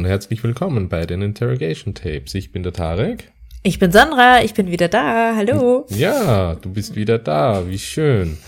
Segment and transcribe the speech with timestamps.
[0.00, 2.34] Und herzlich willkommen bei den Interrogation Tapes.
[2.34, 3.30] Ich bin der Tarek.
[3.62, 5.36] Ich bin Sandra, ich bin wieder da.
[5.36, 5.84] Hallo.
[5.90, 7.68] Ja, du bist wieder da.
[7.68, 8.38] Wie schön.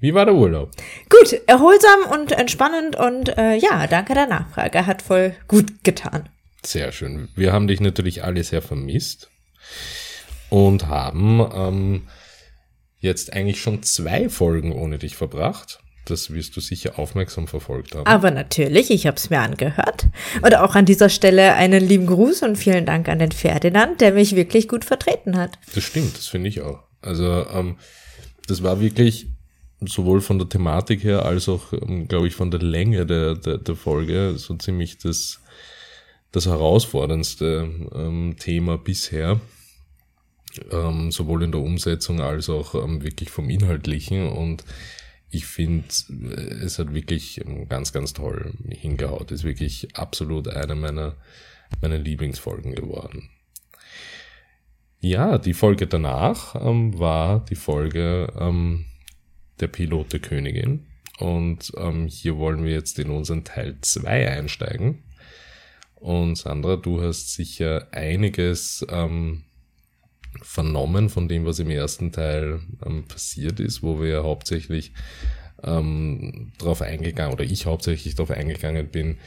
[0.00, 0.70] Wie war der Urlaub?
[1.08, 4.84] Gut, erholsam und entspannend und äh, ja, danke der Nachfrage.
[4.84, 6.28] Hat voll gut getan.
[6.62, 7.30] Sehr schön.
[7.36, 9.30] Wir haben dich natürlich alle sehr vermisst
[10.50, 12.02] und haben ähm,
[12.98, 15.81] jetzt eigentlich schon zwei Folgen ohne dich verbracht.
[16.04, 18.06] Das wirst du sicher aufmerksam verfolgt haben.
[18.06, 20.06] Aber natürlich, ich habe es mir angehört.
[20.42, 24.12] Und auch an dieser Stelle einen lieben Gruß und vielen Dank an den Ferdinand, der
[24.12, 25.58] mich wirklich gut vertreten hat.
[25.74, 26.80] Das stimmt, das finde ich auch.
[27.02, 27.76] Also ähm,
[28.48, 29.28] das war wirklich
[29.80, 33.58] sowohl von der Thematik her als auch, ähm, glaube ich, von der Länge der, der,
[33.58, 35.40] der Folge so ziemlich das,
[36.32, 39.40] das herausforderndste ähm, Thema bisher.
[40.70, 44.64] Ähm, sowohl in der Umsetzung als auch ähm, wirklich vom Inhaltlichen und
[45.32, 45.86] ich finde,
[46.62, 49.30] es hat wirklich ganz, ganz toll hingehaut.
[49.32, 51.16] Ist wirklich absolut eine meiner,
[51.80, 53.30] meiner Lieblingsfolgen geworden.
[55.00, 58.84] Ja, die Folge danach ähm, war die Folge ähm,
[59.58, 60.86] der Pilote Königin.
[61.18, 65.02] Und ähm, hier wollen wir jetzt in unseren Teil 2 einsteigen.
[65.94, 69.44] Und Sandra, du hast sicher einiges ähm,
[70.40, 74.92] vernommen von dem, was im ersten Teil ähm, passiert ist, wo wir hauptsächlich
[75.62, 79.18] ähm, darauf eingegangen, oder ich hauptsächlich darauf eingegangen bin,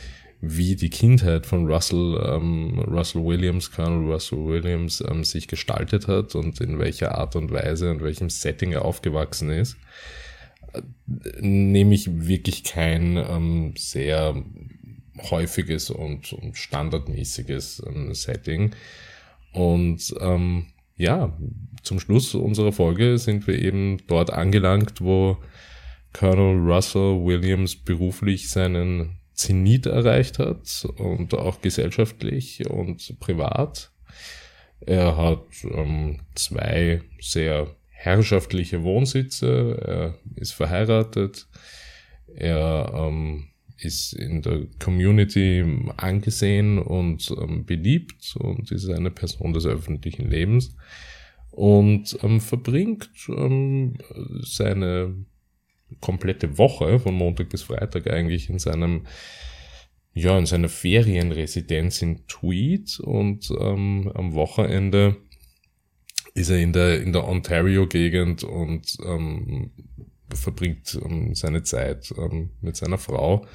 [0.42, 6.36] wie die Kindheit von Russell, ähm, Russell Williams, Colonel Russell Williams, ähm, sich gestaltet hat
[6.36, 9.78] und in welcher Art und Weise und welchem Setting er aufgewachsen ist,
[10.74, 10.82] äh,
[11.40, 14.36] nehme ich wirklich kein ähm, sehr
[15.32, 18.72] häufiges und, und standardmäßiges ähm, Setting.
[19.54, 21.38] Und ähm, ja,
[21.84, 25.38] zum Schluss unserer Folge sind wir eben dort angelangt, wo
[26.14, 33.92] Colonel Russell Williams beruflich seinen Zenit erreicht hat und auch gesellschaftlich und privat.
[34.80, 41.48] Er hat ähm, zwei sehr herrschaftliche Wohnsitze, er ist verheiratet,
[42.34, 45.66] er ähm, ist in der Community
[45.98, 50.76] angesehen und ähm, beliebt und ist eine Person des öffentlichen Lebens
[51.52, 53.96] und ähm, verbringt ähm,
[54.42, 55.16] seine
[56.02, 59.06] komplette Woche von Montag bis Freitag eigentlich in seinem
[60.14, 65.18] ja in seiner Ferienresidenz in Tweed und ähm, am Wochenende
[66.34, 69.72] ist er in der in der Ontario Gegend und ähm,
[70.34, 73.46] verbringt ähm, seine Zeit ähm, mit seiner Frau,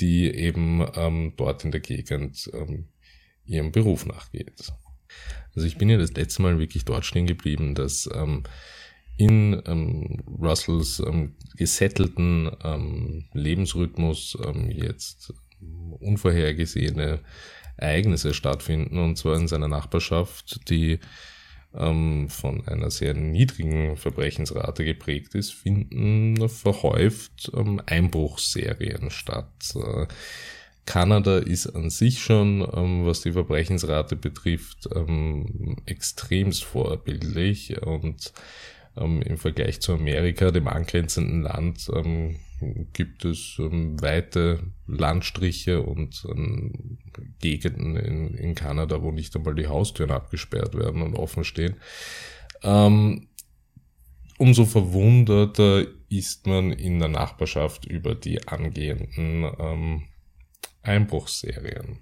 [0.00, 2.88] die eben ähm, dort in der Gegend ähm,
[3.44, 4.72] ihrem Beruf nachgeht.
[5.54, 8.44] Also ich bin ja das letzte Mal wirklich dort stehen geblieben, dass ähm,
[9.16, 15.34] in ähm, Russells ähm, gesettelten ähm, Lebensrhythmus ähm, jetzt
[15.98, 17.20] unvorhergesehene
[17.76, 21.00] Ereignisse stattfinden, und zwar in seiner Nachbarschaft, die
[21.74, 29.74] ähm, von einer sehr niedrigen Verbrechensrate geprägt ist, finden verhäuft ähm, Einbruchsserien statt.
[29.74, 30.06] Äh,
[30.86, 38.32] Kanada ist an sich schon, ähm, was die Verbrechensrate betrifft, ähm, extremst vorbildlich und
[38.98, 42.36] ähm, Im Vergleich zu Amerika, dem angrenzenden Land, ähm,
[42.92, 46.98] gibt es ähm, weite Landstriche und ähm,
[47.40, 51.76] Gegenden in, in Kanada, wo nicht einmal die Haustüren abgesperrt werden und offen stehen.
[52.62, 53.28] Ähm,
[54.38, 60.02] umso verwunderter ist man in der Nachbarschaft über die angehenden ähm,
[60.82, 61.98] Einbruchsserien.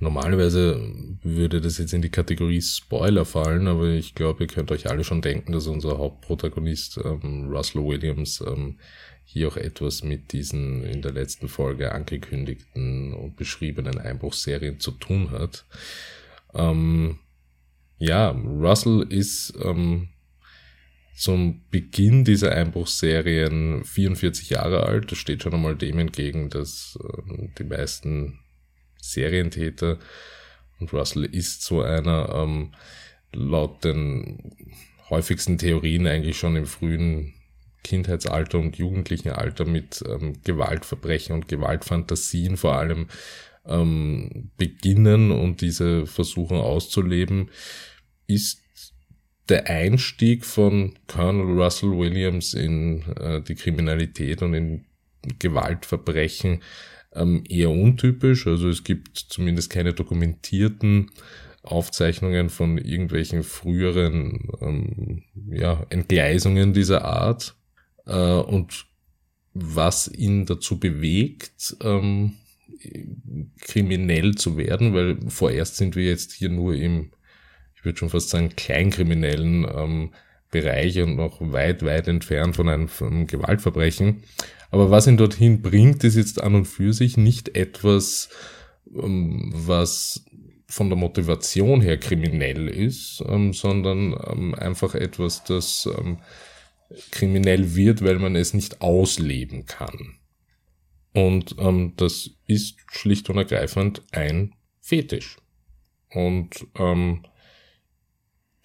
[0.00, 0.80] Normalerweise
[1.22, 5.04] würde das jetzt in die Kategorie Spoiler fallen, aber ich glaube, ihr könnt euch alle
[5.04, 8.78] schon denken, dass unser Hauptprotagonist ähm, Russell Williams ähm,
[9.24, 15.30] hier auch etwas mit diesen in der letzten Folge angekündigten und beschriebenen Einbruchsserien zu tun
[15.30, 15.64] hat.
[16.54, 17.18] Ähm,
[17.98, 20.08] ja, Russell ist ähm,
[21.16, 25.10] zum Beginn dieser Einbruchsserien 44 Jahre alt.
[25.10, 28.40] Das steht schon einmal dem entgegen, dass ähm, die meisten
[29.00, 29.98] Serientäter.
[30.80, 32.72] Und Russell ist so einer, ähm,
[33.32, 34.54] laut den
[35.10, 37.34] häufigsten Theorien eigentlich schon im frühen
[37.84, 43.06] Kindheitsalter und jugendlichen Alter mit ähm, Gewaltverbrechen und Gewaltfantasien vor allem
[43.66, 47.50] ähm, beginnen und diese versuchen auszuleben,
[48.26, 48.62] ist
[49.48, 54.86] der Einstieg von Colonel Russell Williams in äh, die Kriminalität und in
[55.38, 56.62] Gewaltverbrechen
[57.14, 58.46] ähm, eher untypisch.
[58.46, 61.10] Also es gibt zumindest keine dokumentierten
[61.62, 67.54] Aufzeichnungen von irgendwelchen früheren ähm, ja, Entgleisungen dieser Art.
[68.06, 68.86] Äh, und
[69.54, 72.34] was ihn dazu bewegt, ähm,
[73.60, 77.12] kriminell zu werden, weil vorerst sind wir jetzt hier nur im,
[77.76, 80.10] ich würde schon fast sagen, kleinkriminellen ähm,
[80.50, 84.22] Bereich und noch weit, weit entfernt von einem, von einem Gewaltverbrechen.
[84.70, 88.28] Aber was ihn dorthin bringt, ist jetzt an und für sich nicht etwas,
[88.94, 90.24] ähm, was
[90.68, 96.18] von der Motivation her kriminell ist, ähm, sondern ähm, einfach etwas, das ähm,
[97.10, 100.18] kriminell wird, weil man es nicht ausleben kann.
[101.12, 105.38] Und ähm, das ist schlicht und ergreifend ein Fetisch.
[106.10, 107.24] Und ähm,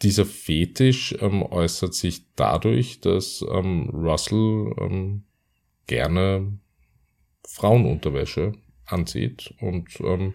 [0.01, 5.23] dieser Fetisch ähm, äußert sich dadurch, dass ähm, Russell ähm,
[5.87, 6.59] gerne
[7.47, 8.53] Frauenunterwäsche
[8.85, 10.33] anzieht und ähm,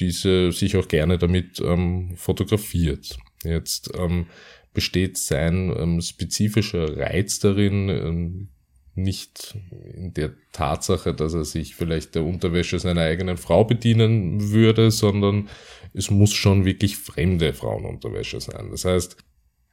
[0.00, 3.16] diese sich auch gerne damit ähm, fotografiert.
[3.44, 4.26] Jetzt ähm,
[4.74, 8.48] besteht sein ähm, spezifischer Reiz darin, ähm,
[8.96, 9.56] nicht
[9.94, 15.48] in der Tatsache, dass er sich vielleicht der Unterwäsche seiner eigenen Frau bedienen würde, sondern
[15.94, 18.68] es muss schon wirklich fremde Frauenunterwäsche sein.
[18.70, 19.16] Das heißt,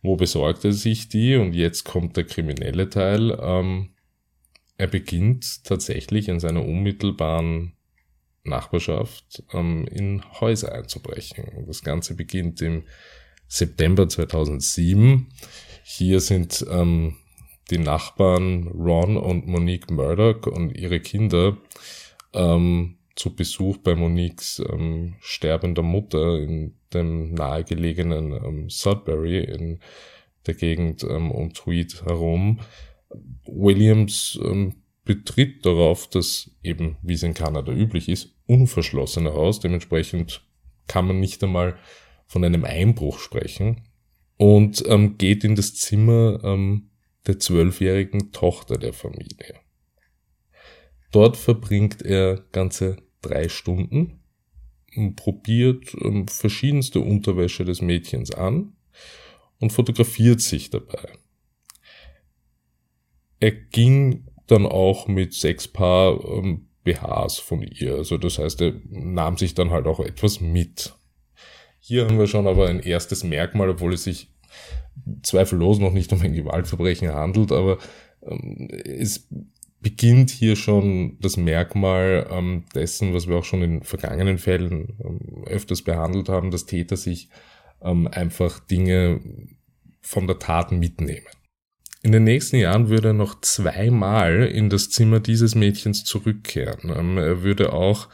[0.01, 1.35] wo besorgt er sich die?
[1.35, 3.37] Und jetzt kommt der kriminelle Teil.
[3.39, 3.89] Ähm,
[4.77, 7.73] er beginnt tatsächlich in seiner unmittelbaren
[8.43, 11.65] Nachbarschaft ähm, in Häuser einzubrechen.
[11.67, 12.83] Das Ganze beginnt im
[13.51, 15.27] September 2007.
[15.83, 17.17] Hier sind ähm,
[17.69, 21.57] die Nachbarn Ron und Monique Murdoch und ihre Kinder
[22.31, 29.81] ähm, zu Besuch bei Moniques ähm, sterbender Mutter in dem nahegelegenen ähm, Sudbury in
[30.47, 32.61] der Gegend ähm, um Tweed herum.
[33.45, 39.59] Williams ähm, betritt darauf das eben, wie es in Kanada üblich ist, unverschlossene Haus.
[39.59, 40.41] Dementsprechend
[40.87, 41.77] kann man nicht einmal
[42.31, 43.81] von einem Einbruch sprechen
[44.37, 46.91] und ähm, geht in das Zimmer ähm,
[47.27, 49.55] der zwölfjährigen Tochter der Familie.
[51.11, 54.21] Dort verbringt er ganze drei Stunden
[54.95, 58.77] und probiert ähm, verschiedenste Unterwäsche des Mädchens an
[59.59, 61.09] und fotografiert sich dabei.
[63.41, 67.95] Er ging dann auch mit sechs Paar ähm, BHs von ihr.
[67.95, 70.95] Also das heißt, er nahm sich dann halt auch etwas mit.
[71.83, 74.29] Hier haben wir schon aber ein erstes Merkmal, obwohl es sich
[75.23, 77.79] zweifellos noch nicht um ein Gewaltverbrechen handelt, aber
[78.21, 79.27] ähm, es
[79.81, 85.43] beginnt hier schon das Merkmal ähm, dessen, was wir auch schon in vergangenen Fällen ähm,
[85.47, 87.29] öfters behandelt haben, dass Täter sich
[87.81, 89.19] ähm, einfach Dinge
[90.01, 91.25] von der Tat mitnehmen.
[92.03, 96.93] In den nächsten Jahren würde er noch zweimal in das Zimmer dieses Mädchens zurückkehren.
[96.95, 98.07] Ähm, er würde auch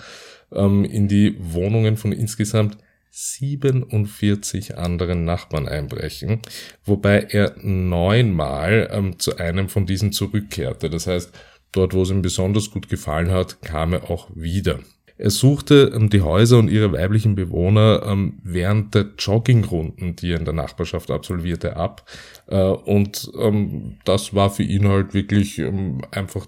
[0.53, 2.77] ähm, in die Wohnungen von insgesamt
[3.09, 6.41] 47 anderen Nachbarn einbrechen,
[6.85, 10.89] wobei er neunmal ähm, zu einem von diesen zurückkehrte.
[10.89, 11.31] Das heißt,
[11.71, 14.79] dort, wo es ihm besonders gut gefallen hat, kam er auch wieder.
[15.17, 20.39] Er suchte ähm, die Häuser und ihre weiblichen Bewohner ähm, während der Joggingrunden, die er
[20.39, 22.07] in der Nachbarschaft absolvierte, ab.
[22.47, 26.45] Äh, und ähm, das war für ihn halt wirklich ähm, einfach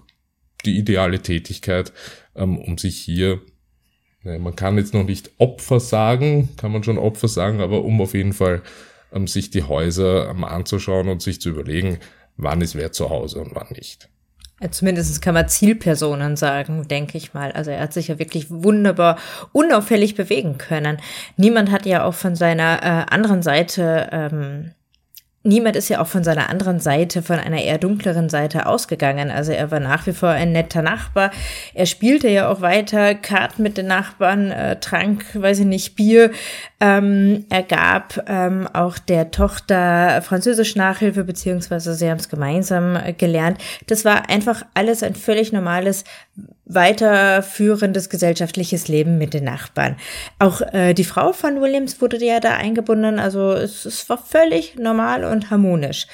[0.64, 1.92] die ideale Tätigkeit,
[2.36, 3.40] ähm, um sich hier,
[4.22, 8.00] ne, man kann jetzt noch nicht Opfer sagen, kann man schon Opfer sagen, aber um
[8.00, 8.62] auf jeden Fall
[9.12, 11.98] ähm, sich die Häuser anzuschauen und sich zu überlegen,
[12.36, 14.08] wann ist wer zu Hause und wann nicht.
[14.70, 17.50] Zumindest kann man Zielpersonen sagen, denke ich mal.
[17.52, 19.16] Also er hat sich ja wirklich wunderbar
[19.52, 20.98] unauffällig bewegen können.
[21.38, 24.72] Niemand hat ja auch von seiner äh, anderen Seite ähm,
[25.42, 29.30] Niemand ist ja auch von seiner anderen Seite, von einer eher dunkleren Seite ausgegangen.
[29.30, 31.30] Also er war nach wie vor ein netter Nachbar.
[31.72, 36.30] Er spielte ja auch weiter Karten mit den Nachbarn, äh, trank, weiß ich nicht, Bier.
[36.78, 43.14] Ähm, er gab ähm, auch der Tochter Französisch Nachhilfe, beziehungsweise sie haben es gemeinsam äh,
[43.14, 43.56] gelernt.
[43.86, 46.04] Das war einfach alles ein völlig normales
[46.74, 49.96] weiterführendes gesellschaftliches Leben mit den Nachbarn.
[50.38, 54.76] Auch äh, die Frau von Williams wurde ja da eingebunden, also es, es war völlig
[54.76, 56.06] normal und harmonisch.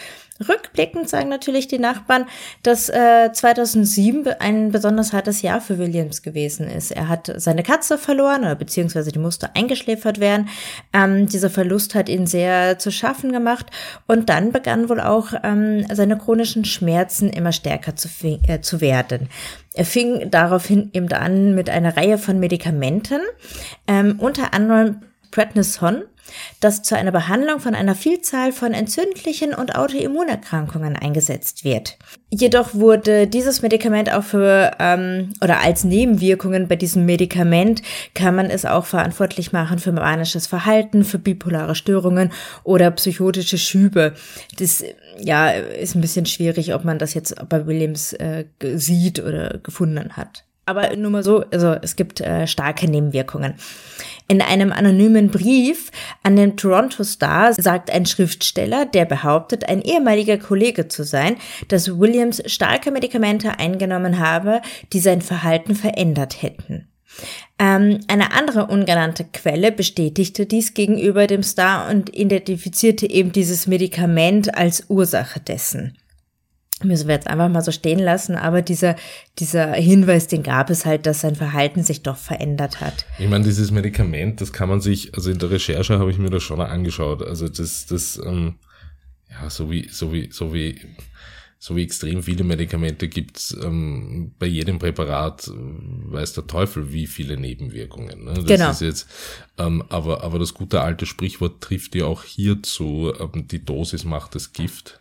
[0.46, 2.26] Rückblickend sagen natürlich die Nachbarn,
[2.62, 6.90] dass äh, 2007 ein besonders hartes Jahr für Williams gewesen ist.
[6.90, 10.48] Er hat seine Katze verloren, oder beziehungsweise die musste eingeschläfert werden.
[10.92, 13.66] Ähm, dieser Verlust hat ihn sehr zu schaffen gemacht
[14.06, 18.08] und dann begann wohl auch ähm, seine chronischen Schmerzen immer stärker zu,
[18.46, 19.28] äh, zu werden.
[19.74, 23.20] Er fing daraufhin eben an mit einer Reihe von Medikamenten,
[23.86, 26.02] ähm, unter anderem Prednison,
[26.60, 31.98] das zu einer Behandlung von einer Vielzahl von entzündlichen und Autoimmunerkrankungen eingesetzt wird.
[32.30, 37.82] Jedoch wurde dieses Medikament auch für ähm, oder als Nebenwirkungen bei diesem Medikament
[38.14, 42.32] kann man es auch verantwortlich machen für manisches Verhalten, für bipolare Störungen
[42.64, 44.14] oder psychotische Schübe.
[44.58, 44.82] Das
[45.18, 50.16] ja ist ein bisschen schwierig, ob man das jetzt bei Williams äh, sieht oder gefunden
[50.16, 50.44] hat.
[50.68, 53.54] Aber nur mal so, also es gibt äh, starke Nebenwirkungen.
[54.28, 55.90] In einem anonymen Brief
[56.22, 61.36] an den Toronto Star sagt ein Schriftsteller, der behauptet, ein ehemaliger Kollege zu sein,
[61.68, 66.88] dass Williams starke Medikamente eingenommen habe, die sein Verhalten verändert hätten.
[67.58, 74.56] Ähm, eine andere ungenannte Quelle bestätigte dies gegenüber dem Star und identifizierte eben dieses Medikament
[74.56, 75.96] als Ursache dessen
[76.82, 78.96] müssen wir jetzt einfach mal so stehen lassen, aber dieser,
[79.38, 83.06] dieser Hinweis, den gab es halt, dass sein Verhalten sich doch verändert hat.
[83.18, 86.30] Ich meine, dieses Medikament, das kann man sich, also in der Recherche habe ich mir
[86.30, 87.22] das schon angeschaut.
[87.22, 88.56] Also das, das, ähm,
[89.30, 90.78] ja, so wie, so wie, so wie,
[91.58, 97.06] so wie extrem viele Medikamente gibt's ähm, bei jedem Präparat, äh, weiß der Teufel, wie
[97.06, 98.24] viele Nebenwirkungen.
[98.24, 98.34] Ne?
[98.34, 98.70] Das genau.
[98.70, 99.08] ist jetzt,
[99.56, 104.34] ähm, aber, aber das gute alte Sprichwort trifft ja auch hierzu, ähm, die Dosis macht
[104.34, 105.00] das Gift.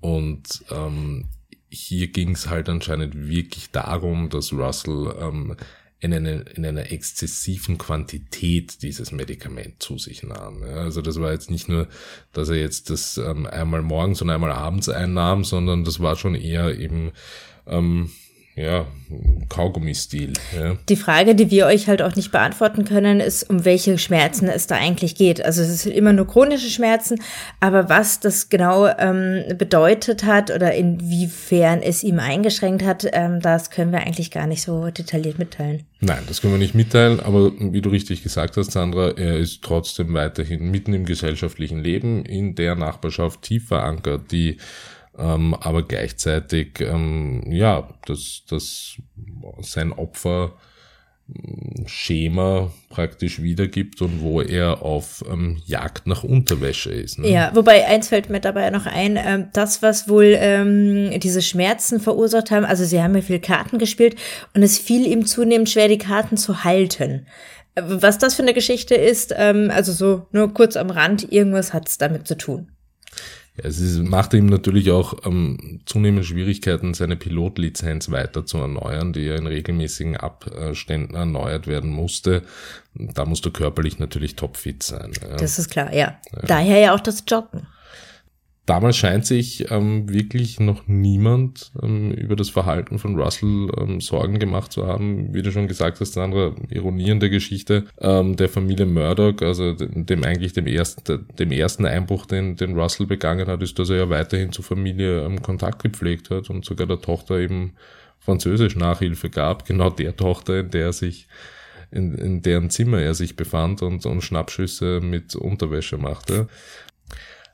[0.00, 1.26] Und ähm,
[1.68, 5.56] hier ging es halt anscheinend wirklich darum, dass Russell ähm,
[6.00, 10.62] in, eine, in einer exzessiven Quantität dieses Medikament zu sich nahm.
[10.62, 11.88] Ja, also das war jetzt nicht nur,
[12.32, 16.34] dass er jetzt das ähm, einmal morgens und einmal abends einnahm, sondern das war schon
[16.34, 17.12] eher eben
[17.66, 18.10] ähm,
[18.60, 18.86] ja,
[19.48, 20.34] Kaugummi-Stil.
[20.56, 20.76] Ja.
[20.88, 24.66] Die Frage, die wir euch halt auch nicht beantworten können, ist, um welche Schmerzen es
[24.66, 25.44] da eigentlich geht.
[25.44, 27.20] Also es sind immer nur chronische Schmerzen,
[27.58, 33.70] aber was das genau ähm, bedeutet hat oder inwiefern es ihm eingeschränkt hat, ähm, das
[33.70, 35.84] können wir eigentlich gar nicht so detailliert mitteilen.
[36.00, 39.62] Nein, das können wir nicht mitteilen, aber wie du richtig gesagt hast, Sandra, er ist
[39.62, 44.58] trotzdem weiterhin mitten im gesellschaftlichen Leben, in der Nachbarschaft tief verankert, die
[45.18, 48.96] ähm, aber gleichzeitig ähm, ja, dass, dass
[49.60, 50.52] sein Opfer
[51.28, 57.18] ähm, Schema praktisch wiedergibt und wo er auf ähm, Jagd nach Unterwäsche ist.
[57.18, 57.28] Ne?
[57.28, 62.00] Ja, wobei eins fällt mir dabei noch ein, ähm, das, was wohl ähm, diese Schmerzen
[62.00, 64.16] verursacht haben, also sie haben ja viel Karten gespielt
[64.54, 67.26] und es fiel ihm zunehmend schwer, die Karten zu halten.
[67.76, 71.88] Was das für eine Geschichte ist, ähm, also so nur kurz am Rand, irgendwas hat
[71.88, 72.70] es damit zu tun.
[73.62, 79.22] Es ist, macht ihm natürlich auch ähm, zunehmend Schwierigkeiten, seine Pilotlizenz weiter zu erneuern, die
[79.22, 82.42] ja in regelmäßigen Abständen erneuert werden musste.
[82.94, 85.12] Da musst du körperlich natürlich topfit sein.
[85.22, 85.36] Ja.
[85.36, 86.18] Das ist klar, ja.
[86.32, 86.42] ja.
[86.46, 87.66] Daher ja auch das Joggen
[88.70, 94.38] damals scheint sich ähm, wirklich noch niemand ähm, über das Verhalten von Russell ähm, Sorgen
[94.38, 95.34] gemacht zu haben.
[95.34, 99.42] Wie du schon gesagt hast, eine andere Ironie in der Geschichte ähm, der Familie Murdoch,
[99.42, 103.90] also dem eigentlich dem ersten, dem ersten Einbruch, den, den Russell begangen hat, ist, dass
[103.90, 107.72] er ja weiterhin zur Familie ähm, Kontakt gepflegt hat und sogar der Tochter eben
[108.20, 111.26] Französisch Nachhilfe gab, genau der Tochter, in der er sich
[111.90, 116.46] in, in deren Zimmer er sich befand und, und Schnappschüsse mit Unterwäsche machte.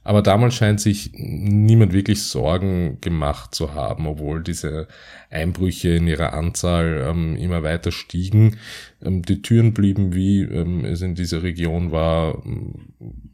[0.06, 4.86] Aber damals scheint sich niemand wirklich Sorgen gemacht zu haben, obwohl diese
[5.30, 8.56] Einbrüche in ihrer Anzahl ähm, immer weiter stiegen.
[9.04, 12.92] Ähm, die Türen blieben, wie ähm, es in dieser Region war, ähm,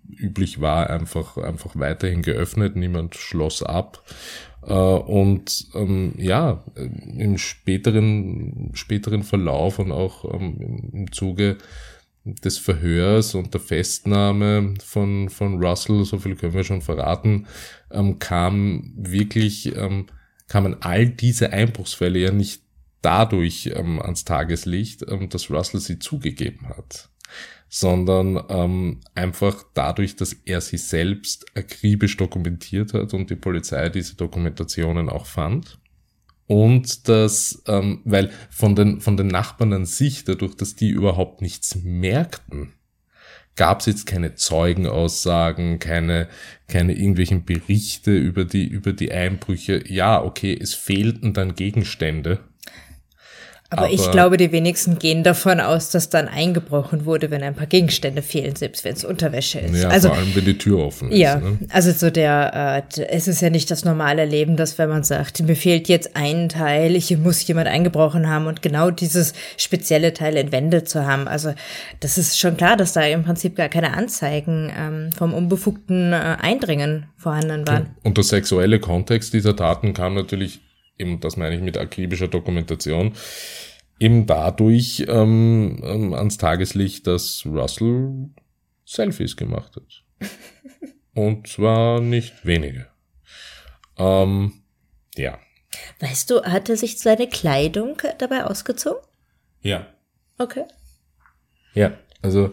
[0.09, 2.75] üblich war, einfach, einfach weiterhin geöffnet.
[2.75, 4.03] Niemand schloss ab.
[4.67, 6.65] Äh, und ähm, ja,
[7.19, 11.59] im späteren, späteren Verlauf und auch ähm, im Zuge
[12.25, 17.47] des Verhörs und der Festnahme von, von Russell, so viel können wir schon verraten,
[17.91, 20.07] ähm, kam wirklich, ähm,
[20.47, 22.63] kamen all diese Einbruchsfälle ja nicht
[23.01, 27.11] dadurch ähm, ans Tageslicht, ähm, dass Russell sie zugegeben hat,
[27.69, 34.15] sondern ähm, einfach dadurch, dass er sie selbst akribisch dokumentiert hat und die Polizei diese
[34.15, 35.82] Dokumentationen auch fand
[36.47, 41.41] und das, ähm, weil von den, von den Nachbarn an sich, dadurch, dass die überhaupt
[41.43, 42.73] nichts merkten,
[43.55, 46.29] gab es jetzt keine Zeugenaussagen, keine,
[46.69, 49.85] keine irgendwelchen Berichte über die, über die Einbrüche.
[49.87, 52.41] Ja, okay, es fehlten dann Gegenstände,
[53.73, 57.55] aber, aber, ich glaube, die wenigsten gehen davon aus, dass dann eingebrochen wurde, wenn ein
[57.55, 59.83] paar Gegenstände fehlen, selbst wenn es Unterwäsche ist.
[59.83, 61.19] Ja, also, vor allem, wenn die Tür offen ist.
[61.19, 61.59] Ja, ne?
[61.71, 65.41] also so der, äh, es ist ja nicht das normale Leben, dass wenn man sagt,
[65.41, 70.37] mir fehlt jetzt ein Teil, hier muss jemand eingebrochen haben und genau dieses spezielle Teil
[70.37, 71.27] entwendet zu haben.
[71.27, 71.55] Also
[72.01, 76.37] das ist schon klar, dass da im Prinzip gar keine Anzeigen ähm, vom unbefugten äh,
[76.43, 77.97] Eindringen vorhanden waren.
[78.03, 80.61] Und der sexuelle Kontext dieser Taten kam natürlich
[81.03, 83.13] eben das meine ich mit akribischer Dokumentation,
[83.99, 88.31] eben dadurch ähm, ähm, ans Tageslicht, dass Russell
[88.85, 90.29] Selfies gemacht hat.
[91.15, 92.87] Und zwar nicht wenige.
[93.99, 94.63] Ähm,
[95.17, 95.39] ja.
[96.01, 99.03] Weißt du, hat er sich seine Kleidung dabei ausgezogen?
[99.61, 99.87] Ja.
[100.39, 100.65] Okay.
[101.75, 101.93] Ja,
[102.23, 102.53] also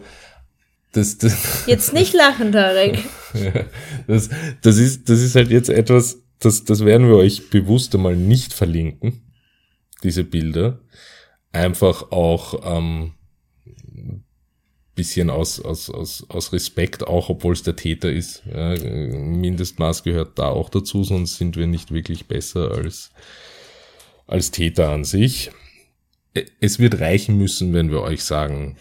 [0.92, 2.98] das, das Jetzt nicht lachen, Tarek.
[4.06, 4.28] das,
[4.62, 8.52] das, ist, das ist halt jetzt etwas, das, das werden wir euch bewusst einmal nicht
[8.52, 9.22] verlinken,
[10.02, 10.80] diese Bilder.
[11.52, 13.12] einfach auch ähm,
[14.94, 18.42] bisschen aus, aus, aus, aus Respekt, auch obwohl es der Täter ist.
[18.44, 23.10] Ja, Mindestmaß gehört da auch dazu, sonst sind wir nicht wirklich besser als,
[24.26, 25.52] als Täter an sich.
[26.60, 28.76] Es wird reichen müssen, wenn wir euch sagen,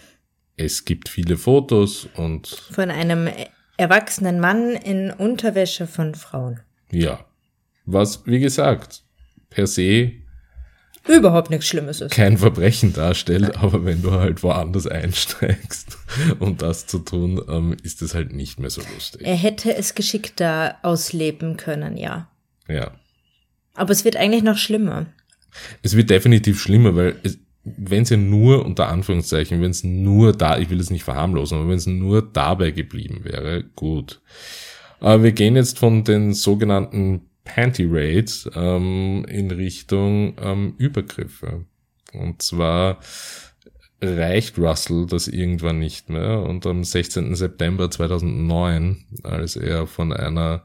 [0.57, 2.47] es gibt viele Fotos und.
[2.47, 3.29] Von einem
[3.77, 6.59] erwachsenen Mann in Unterwäsche von Frauen.
[6.91, 7.25] Ja.
[7.91, 9.03] Was, wie gesagt,
[9.49, 10.11] per se
[11.07, 12.11] überhaupt nichts Schlimmes ist.
[12.11, 15.97] Kein Verbrechen darstellt, aber wenn du halt woanders einsteigst,
[16.39, 19.21] um das zu tun, ähm, ist es halt nicht mehr so lustig.
[19.25, 22.29] Er hätte es geschickter ausleben können, ja.
[22.67, 22.91] Ja.
[23.73, 25.07] Aber es wird eigentlich noch schlimmer.
[25.81, 27.15] Es wird definitiv schlimmer, weil
[27.63, 31.57] wenn es ja nur, unter Anführungszeichen, wenn es nur da, ich will es nicht verharmlosen,
[31.57, 34.21] aber wenn es nur dabei geblieben wäre, gut.
[34.99, 41.65] Aber wir gehen jetzt von den sogenannten Panty Raids ähm, in Richtung ähm, Übergriffe.
[42.13, 42.99] Und zwar
[44.01, 47.35] reicht Russell das irgendwann nicht mehr und am 16.
[47.35, 50.63] September 2009, als er von einer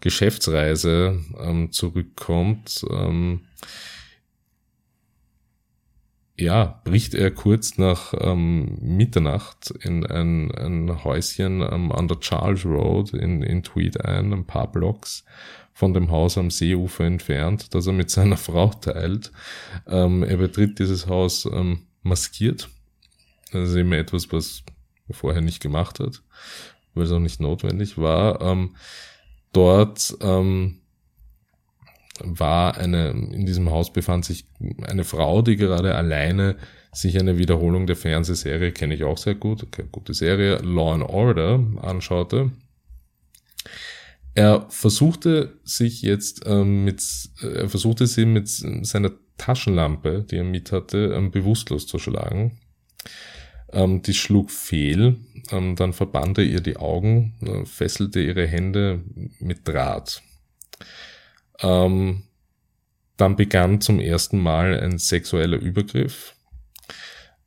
[0.00, 3.40] Geschäftsreise ähm, zurückkommt, ähm,
[6.40, 12.64] ja, bricht er kurz nach ähm, Mitternacht in ein, ein Häuschen ähm, an der Charles
[12.64, 15.24] Road in, in Tweed ein, ein paar Blocks
[15.72, 19.32] von dem Haus am Seeufer entfernt, das er mit seiner Frau teilt.
[19.86, 22.68] Ähm, er betritt dieses Haus ähm, maskiert.
[23.52, 24.62] Das ist eben etwas, was
[25.08, 26.22] er vorher nicht gemacht hat,
[26.94, 28.40] weil es auch nicht notwendig war.
[28.40, 28.76] Ähm,
[29.52, 30.79] dort ähm,
[32.22, 34.44] war eine, in diesem Haus befand sich
[34.82, 36.56] eine Frau, die gerade alleine
[36.92, 41.64] sich eine Wiederholung der Fernsehserie, kenne ich auch sehr gut, gute Serie, Law and Order
[41.82, 42.50] anschaute.
[44.34, 47.02] Er versuchte sich jetzt ähm, mit,
[47.42, 52.58] er versuchte sie mit seiner Taschenlampe, die er mit hatte, ähm, bewusstlos zu schlagen.
[53.72, 55.16] Ähm, die schlug fehl,
[55.50, 59.02] ähm, dann verband er ihr die Augen, äh, fesselte ihre Hände
[59.38, 60.22] mit Draht.
[61.62, 62.24] Ähm,
[63.16, 66.34] dann begann zum ersten Mal ein sexueller Übergriff,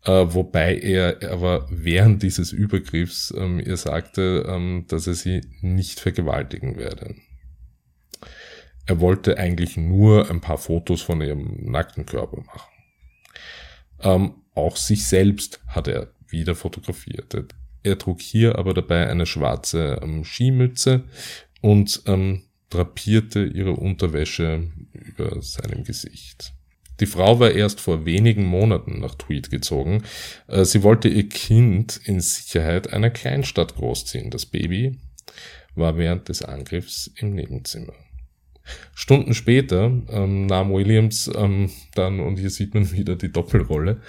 [0.04, 6.00] äh, wobei er aber während dieses Übergriffs ähm, ihr sagte, ähm, dass er sie nicht
[6.00, 7.16] vergewaltigen werde.
[8.86, 12.74] Er wollte eigentlich nur ein paar Fotos von ihrem nackten Körper machen.
[14.02, 17.36] Ähm, auch sich selbst hat er wieder fotografiert.
[17.82, 21.04] Er trug hier aber dabei eine schwarze ähm, Skimütze
[21.62, 26.54] und ähm, drapierte ihre Unterwäsche über seinem Gesicht.
[27.00, 30.04] Die Frau war erst vor wenigen Monaten nach Tweed gezogen.
[30.48, 34.30] Äh, sie wollte ihr Kind in Sicherheit einer Kleinstadt großziehen.
[34.30, 35.00] Das Baby
[35.76, 37.94] war während des Angriffs im Nebenzimmer.
[38.96, 44.02] Stunden später ähm, nahm Williams ähm, dann, und hier sieht man wieder die Doppelrolle,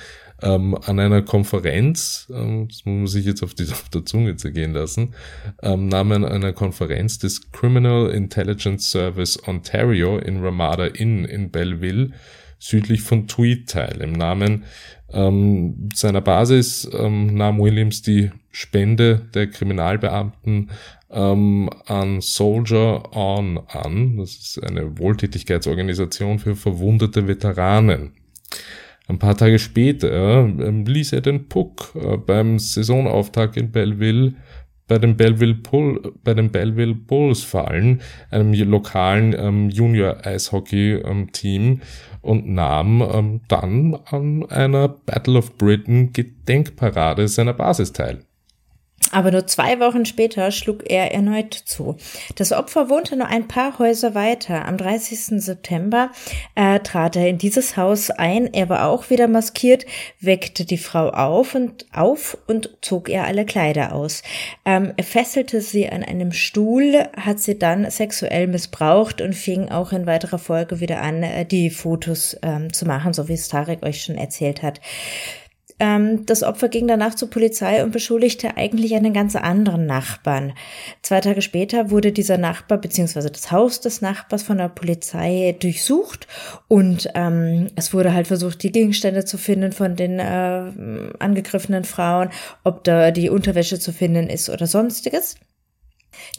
[0.44, 4.36] ähm, an einer Konferenz, ähm, das muss man sich jetzt auf, die, auf der Zunge
[4.36, 5.14] zergehen lassen,
[5.62, 12.10] ähm, nahm an einer Konferenz des Criminal Intelligence Service Ontario in Ramada Inn in Belleville
[12.58, 14.00] südlich von Tweed teil.
[14.00, 14.64] Im Namen
[15.12, 20.70] ähm, seiner Basis ähm, nahm Williams die Spende der Kriminalbeamten
[21.10, 24.18] ähm, an Soldier On an.
[24.18, 28.12] Das ist eine Wohltätigkeitsorganisation für verwundete Veteranen.
[29.06, 34.34] Ein paar Tage später ähm, ließ er den Puck äh, beim Saisonauftakt in Belleville
[34.86, 41.80] bei den Belleville, Bull, bei den Belleville Bulls fallen, einem lokalen ähm, Junior-Eishockey-Team, ähm,
[42.20, 48.24] und nahm ähm, dann an einer Battle of Britain Gedenkparade seiner Basis teil.
[49.14, 51.96] Aber nur zwei Wochen später schlug er erneut zu.
[52.34, 54.66] Das Opfer wohnte nur ein paar Häuser weiter.
[54.66, 55.40] Am 30.
[55.40, 56.10] September
[56.56, 58.52] äh, trat er in dieses Haus ein.
[58.52, 59.86] Er war auch wieder maskiert,
[60.20, 64.24] weckte die Frau auf und auf und zog ihr alle Kleider aus.
[64.64, 69.92] Ähm, er fesselte sie an einem Stuhl, hat sie dann sexuell missbraucht und fing auch
[69.92, 73.84] in weiterer Folge wieder an, äh, die Fotos ähm, zu machen, so wie es Tarek
[73.84, 74.80] euch schon erzählt hat.
[75.80, 80.52] Ähm, das Opfer ging danach zur Polizei und beschuldigte eigentlich einen ganz anderen Nachbarn.
[81.02, 83.28] Zwei Tage später wurde dieser Nachbar bzw.
[83.30, 86.28] das Haus des Nachbars von der Polizei durchsucht
[86.68, 90.70] und ähm, es wurde halt versucht, die Gegenstände zu finden von den äh,
[91.18, 92.30] angegriffenen Frauen,
[92.62, 95.36] ob da die Unterwäsche zu finden ist oder sonstiges.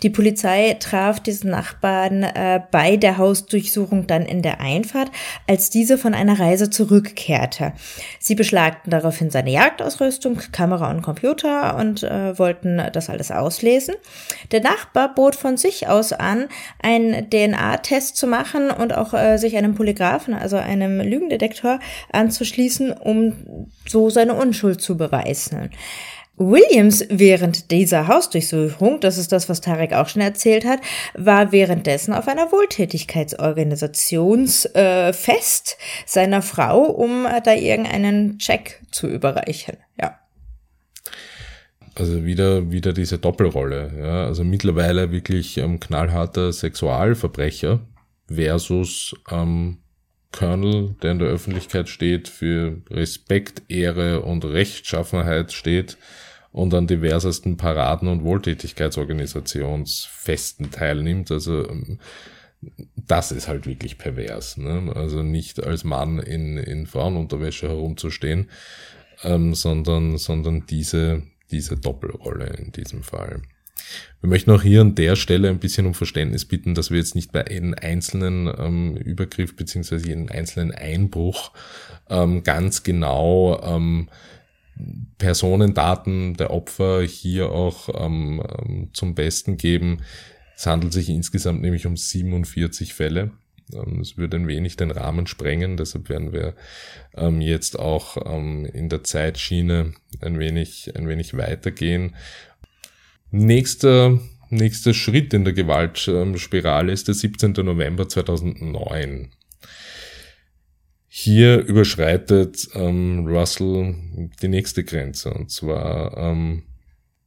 [0.04, 5.12] Die Polizei traf diesen Nachbarn äh, bei der Hausdurchsuchung dann in der Einfahrt,
[5.48, 7.74] als diese von einer Reise zurückkehrte.
[8.20, 13.96] Sie beschlagten daraufhin seine Jagdausrüstung, Kamera und Computer und äh, wollten das alles auslesen.
[14.52, 16.48] Der Nachbar bot von sich aus an,
[16.82, 21.80] einen DNA-Test zu machen und auch äh, sich einem Polygraphen, also einem Lügendetektor,
[22.12, 25.70] anzuschließen, um so seine Unschuld zu beweisen.
[26.38, 30.82] Williams während dieser Hausdurchsuchung, das ist das, was Tarek auch schon erzählt hat,
[31.14, 35.14] war währenddessen auf einer Wohltätigkeitsorganisationsfest äh,
[36.06, 39.78] seiner Frau, um äh, da irgendeinen Check zu überreichen.
[40.00, 40.20] Ja.
[41.96, 43.94] Also wieder, wieder diese Doppelrolle.
[43.98, 44.26] Ja?
[44.26, 47.80] Also mittlerweile wirklich ähm, knallharter Sexualverbrecher
[48.28, 49.78] versus ähm,
[50.34, 55.98] Colonel, der in der Öffentlichkeit steht, für Respekt, Ehre und Rechtschaffenheit steht
[56.56, 61.30] und an diversesten Paraden und Wohltätigkeitsorganisationsfesten teilnimmt.
[61.30, 62.00] Also ähm,
[62.96, 64.56] das ist halt wirklich pervers.
[64.56, 64.94] Ne?
[64.96, 68.50] Also nicht als Mann in, in Frauenunterwäsche herumzustehen,
[69.24, 73.42] ähm, sondern, sondern diese, diese Doppelrolle in diesem Fall.
[74.22, 77.16] Wir möchten auch hier an der Stelle ein bisschen um Verständnis bitten, dass wir jetzt
[77.16, 81.52] nicht bei jedem einzelnen ähm, Übergriff beziehungsweise jedem einzelnen Einbruch
[82.10, 84.08] ähm, ganz genau ähm,
[85.18, 90.02] Personendaten der Opfer hier auch ähm, ähm, zum Besten geben.
[90.56, 93.32] Es handelt sich insgesamt nämlich um 47 Fälle.
[93.74, 96.56] Ähm, es würde ein wenig den Rahmen sprengen, deshalb werden wir
[97.16, 102.16] ähm, jetzt auch ähm, in der Zeitschiene ein wenig, ein wenig weitergehen.
[103.32, 107.54] Nächster, nächster Schritt in der Gewaltspirale ist der 17.
[107.54, 109.32] November 2009.
[111.18, 113.96] Hier überschreitet ähm, Russell
[114.42, 116.64] die nächste Grenze und zwar ähm,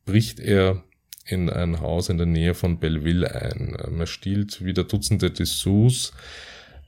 [0.05, 0.85] bricht er
[1.25, 3.79] in ein Haus in der Nähe von Belleville ein.
[3.83, 6.13] Ähm, er stiehlt wieder Dutzende Dessous,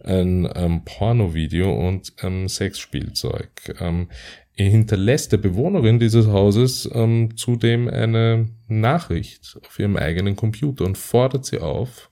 [0.04, 3.48] ein ähm, Pornovideo und ähm, Sexspielzeug.
[3.80, 4.10] Ähm,
[4.54, 10.98] er hinterlässt der Bewohnerin dieses Hauses ähm, zudem eine Nachricht auf ihrem eigenen Computer und
[10.98, 12.10] fordert sie auf,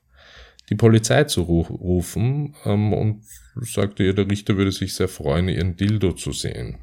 [0.70, 3.22] die Polizei zu rufen ähm, und
[3.62, 6.78] sagte ihr, der Richter würde sich sehr freuen, ihren Dildo zu sehen.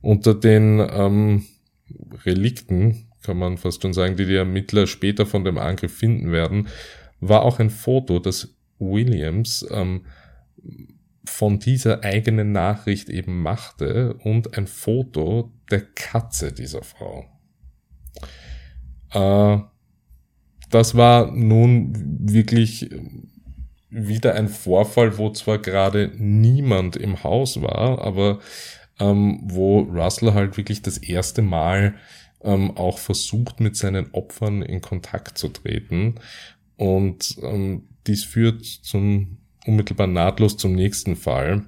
[0.00, 1.44] Unter den ähm,
[2.24, 6.68] Relikten, kann man fast schon sagen, die die Ermittler später von dem Angriff finden werden,
[7.20, 10.06] war auch ein Foto, das Williams ähm,
[11.24, 17.26] von dieser eigenen Nachricht eben machte und ein Foto der Katze dieser Frau.
[19.12, 19.62] Äh,
[20.70, 22.90] das war nun wirklich
[23.90, 28.38] wieder ein Vorfall, wo zwar gerade niemand im Haus war, aber
[28.98, 31.94] ähm, wo Russell halt wirklich das erste Mal
[32.42, 36.14] ähm, auch versucht, mit seinen Opfern in Kontakt zu treten.
[36.76, 41.64] Und ähm, dies führt zum unmittelbar nahtlos zum nächsten Fall.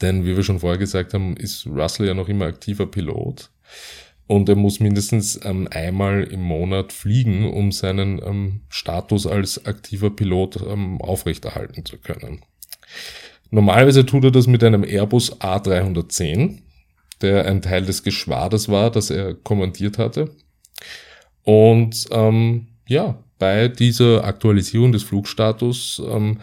[0.00, 3.50] Denn wie wir schon vorher gesagt haben, ist Russell ja noch immer aktiver Pilot
[4.26, 10.10] und er muss mindestens ähm, einmal im Monat fliegen, um seinen ähm, Status als aktiver
[10.10, 12.42] Pilot ähm, aufrechterhalten zu können.
[13.50, 16.60] Normalerweise tut er das mit einem Airbus A310,
[17.20, 20.30] der ein Teil des Geschwaders war, das er kommandiert hatte.
[21.44, 26.38] Und ähm, ja, bei dieser Aktualisierung des Flugstatus ähm,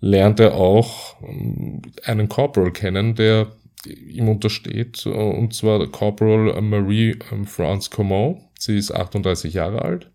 [0.00, 3.52] lernt er auch ähm, einen Corporal kennen, der
[3.86, 8.42] ihm untersteht, und zwar Corporal Marie ähm, France Common.
[8.58, 10.10] Sie ist 38 Jahre alt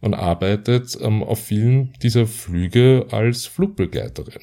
[0.00, 4.40] und arbeitet ähm, auf vielen dieser Flüge als Flugbegleiterin.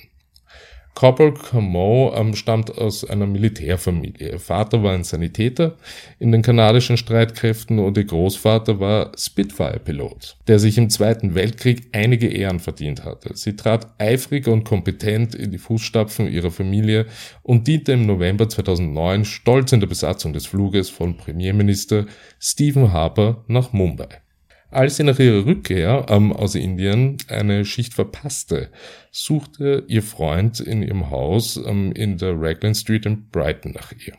[0.97, 4.31] Corporal Comeau ähm, stammt aus einer Militärfamilie.
[4.31, 5.77] Ihr Vater war ein Sanitäter
[6.17, 12.27] in den kanadischen Streitkräften und ihr Großvater war Spitfire-Pilot, der sich im Zweiten Weltkrieg einige
[12.27, 13.38] Ehren verdient hatte.
[13.38, 17.05] Sie trat eifrig und kompetent in die Fußstapfen ihrer Familie
[17.43, 22.07] und diente im November 2009 stolz in der Besatzung des Fluges von Premierminister
[22.39, 24.23] Stephen Harper nach Mumbai.
[24.69, 28.69] Als sie nach ihrer Rückkehr ähm, aus Indien eine Schicht verpasste,
[29.12, 34.13] suchte ihr Freund in ihrem Haus ähm, in der Raglan Street in Brighton nach ihr.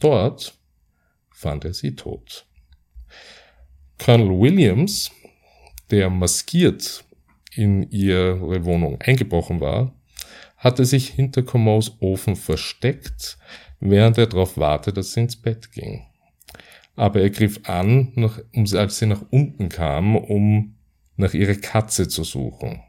[0.00, 0.58] Dort
[1.30, 2.46] fand er sie tot.
[3.98, 5.12] Colonel Williams,
[5.90, 7.04] der maskiert
[7.54, 9.94] in ihre Wohnung eingebrochen war,
[10.56, 13.38] hatte sich hinter Comots Ofen versteckt,
[13.78, 16.06] während er darauf wartete, dass sie ins Bett ging
[16.96, 18.40] aber er griff an, nach,
[18.74, 20.76] als sie nach unten kam, um
[21.16, 22.80] nach ihrer Katze zu suchen.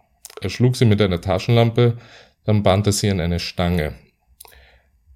[0.41, 1.97] Er schlug sie mit einer Taschenlampe,
[2.43, 3.95] dann band er sie an eine Stange.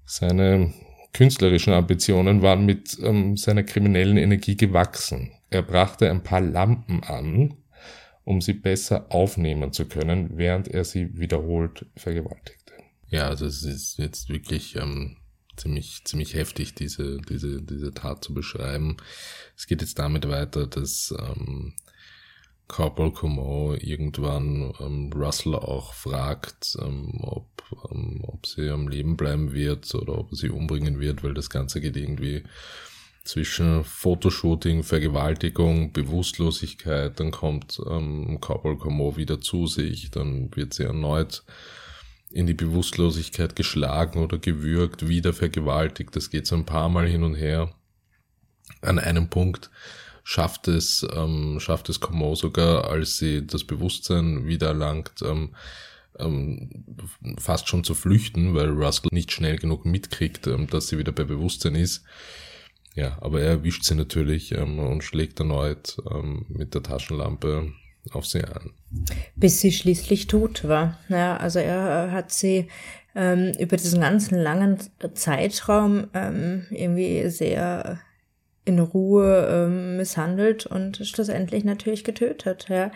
[0.04, 0.72] Seine
[1.12, 5.32] künstlerischen Ambitionen waren mit ähm, seiner kriminellen Energie gewachsen.
[5.50, 7.54] Er brachte ein paar Lampen an,
[8.24, 12.72] um sie besser aufnehmen zu können, während er sie wiederholt vergewaltigte.
[13.08, 15.16] Ja, also es ist jetzt wirklich ähm,
[15.56, 18.96] ziemlich, ziemlich heftig, diese, diese, diese Tat zu beschreiben.
[19.56, 21.74] Es geht jetzt damit weiter, dass ähm,
[22.68, 27.46] Corporal Comeau irgendwann ähm, Russell auch fragt, ähm, ob,
[27.90, 31.50] ähm, ob sie am Leben bleiben wird oder ob er sie umbringen wird, weil das
[31.50, 32.44] Ganze geht irgendwie
[33.24, 40.84] zwischen Fotoshooting, Vergewaltigung, Bewusstlosigkeit, dann kommt ähm, Corporal Comeau wieder zu sich, dann wird sie
[40.84, 41.44] erneut
[42.32, 46.14] in die Bewusstlosigkeit geschlagen oder gewürgt, wieder vergewaltigt.
[46.16, 47.74] Das geht so ein paar Mal hin und her.
[48.80, 49.70] An einem Punkt
[50.24, 55.54] schafft es, ähm, schafft es Como sogar, als sie das Bewusstsein wieder erlangt, ähm,
[56.18, 56.84] ähm,
[57.38, 61.24] fast schon zu flüchten, weil Russell nicht schnell genug mitkriegt, ähm, dass sie wieder bei
[61.24, 62.04] Bewusstsein ist.
[62.94, 67.72] Ja, aber er erwischt sie natürlich ähm, und schlägt erneut ähm, mit der Taschenlampe
[68.10, 68.72] auf sie an.
[69.36, 70.98] Bis sie schließlich tot war.
[71.08, 72.68] Ja, also er hat sie
[73.14, 74.78] ähm, über diesen ganzen langen
[75.14, 78.00] Zeitraum ähm, irgendwie sehr
[78.64, 82.66] in Ruhe ähm, misshandelt und schlussendlich natürlich getötet.
[82.68, 82.90] Ja.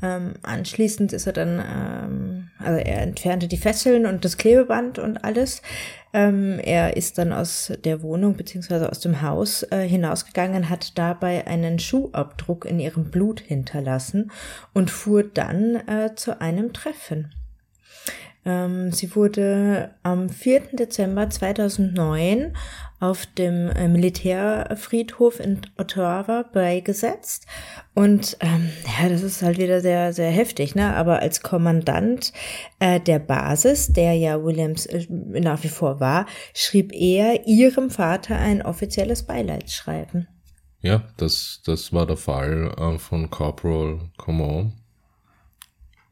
[0.00, 5.24] Ähm, anschließend ist er dann, ähm, also er entfernte die Fesseln und das Klebeband und
[5.24, 5.62] alles.
[6.12, 11.46] Ähm, er ist dann aus der Wohnung beziehungsweise aus dem Haus äh, hinausgegangen, hat dabei
[11.46, 14.30] einen Schuhabdruck in ihrem Blut hinterlassen
[14.72, 17.34] und fuhr dann äh, zu einem Treffen.
[18.48, 20.60] Ähm, sie wurde am 4.
[20.72, 22.56] Dezember 2009
[22.98, 27.46] auf dem äh, Militärfriedhof in Ottawa beigesetzt.
[27.94, 30.96] Und ähm, ja, das ist halt wieder sehr, sehr heftig, ne?
[30.96, 32.32] Aber als Kommandant
[32.78, 38.36] äh, der Basis, der ja Williams äh, nach wie vor war, schrieb er ihrem Vater
[38.36, 40.26] ein offizielles Beileidsschreiben.
[40.80, 44.72] Ja, das, das war der Fall äh, von Corporal Command.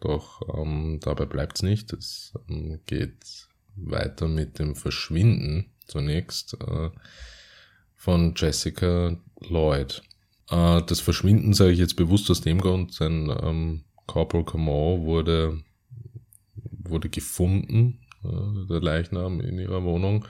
[0.07, 1.92] Doch ähm, dabei bleibt's nicht.
[1.92, 6.90] Es ähm, geht weiter mit dem Verschwinden zunächst äh,
[7.97, 10.03] von Jessica Lloyd.
[10.49, 15.61] Äh, das Verschwinden sage ich jetzt bewusst aus dem Grund, denn ähm, Corporal Command wurde,
[16.55, 20.25] wurde gefunden, äh, der Leichnam in ihrer Wohnung.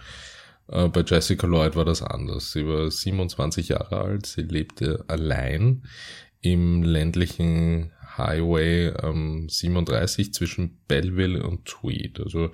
[0.68, 2.52] Äh, bei Jessica Lloyd war das anders.
[2.52, 5.82] Sie war 27 Jahre alt, sie lebte allein
[6.40, 12.50] im ländlichen Highway ähm, 37 zwischen Belleville und Tweed, also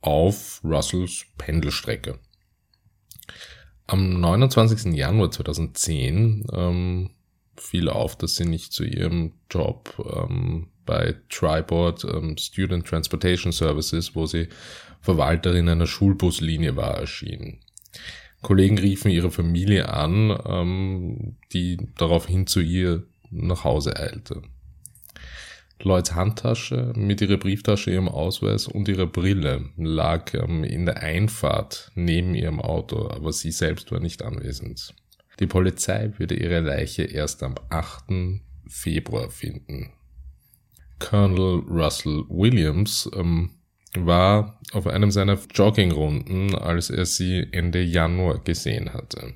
[0.00, 2.18] auf Russells Pendelstrecke.
[3.86, 4.94] Am 29.
[4.94, 7.10] Januar 2010 ähm,
[7.56, 14.14] fiel auf, dass sie nicht zu ihrem Job ähm, bei Triboard ähm, Student Transportation Services,
[14.14, 14.48] wo sie
[15.00, 17.60] Verwalterin einer Schulbuslinie war, erschien.
[18.42, 24.42] Kollegen riefen ihre Familie an, ähm, die daraufhin zu ihr nach Hause eilte.
[25.80, 31.92] Lloyds Handtasche mit ihrer Brieftasche, ihrem Ausweis und ihrer Brille lag ähm, in der Einfahrt
[31.94, 34.94] neben ihrem Auto, aber sie selbst war nicht anwesend.
[35.38, 38.40] Die Polizei würde ihre Leiche erst am 8.
[38.66, 39.92] Februar finden.
[40.98, 43.50] Colonel Russell Williams ähm,
[43.94, 49.34] war auf einem seiner Joggingrunden, als er sie Ende Januar gesehen hatte.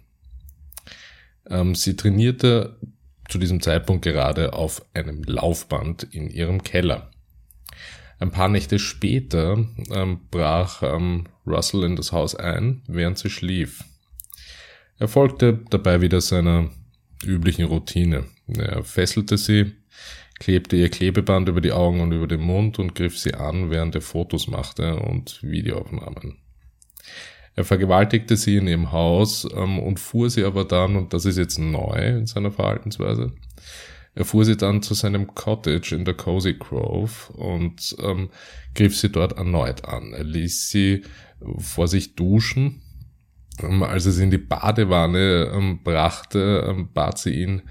[1.48, 2.78] Ähm, sie trainierte
[3.32, 7.10] zu diesem Zeitpunkt gerade auf einem Laufband in ihrem Keller.
[8.18, 13.84] Ein paar Nächte später ähm, brach ähm, Russell in das Haus ein, während sie schlief.
[14.98, 16.68] Er folgte dabei wieder seiner
[17.24, 18.26] üblichen Routine.
[18.54, 19.72] Er fesselte sie,
[20.38, 23.94] klebte ihr Klebeband über die Augen und über den Mund und griff sie an, während
[23.94, 26.36] er Fotos machte und Videoaufnahmen.
[27.54, 31.38] Er vergewaltigte sie in ihrem Haus ähm, und fuhr sie aber dann, und das ist
[31.38, 33.32] jetzt neu in seiner Verhaltensweise,
[34.14, 38.28] er fuhr sie dann zu seinem Cottage in der Cozy Grove und ähm,
[38.74, 40.12] griff sie dort erneut an.
[40.12, 41.02] Er ließ sie
[41.58, 42.82] vor sich duschen.
[43.62, 47.62] Ähm, als er sie in die Badewanne ähm, brachte, ähm, bat sie ihn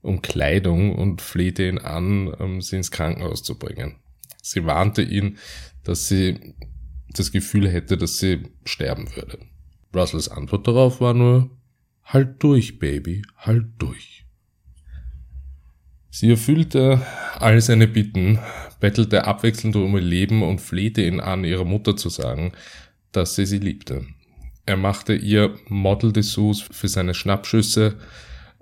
[0.00, 3.96] um Kleidung und flehte ihn an, ähm, sie ins Krankenhaus zu bringen.
[4.42, 5.38] Sie warnte ihn,
[5.84, 6.54] dass sie
[7.12, 9.38] das Gefühl hätte, dass sie sterben würde.
[9.94, 11.50] Russells Antwort darauf war nur,
[12.04, 14.24] halt durch, Baby, halt durch.
[16.10, 17.00] Sie erfüllte
[17.38, 18.38] all seine Bitten,
[18.80, 22.52] bettelte abwechselnd um ihr Leben und flehte ihn an, ihrer Mutter zu sagen,
[23.12, 24.06] dass sie sie liebte.
[24.66, 27.98] Er machte ihr Model Dessous für seine Schnappschüsse